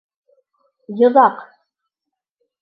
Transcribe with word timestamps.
Йоҙаҡ! 1.01 1.45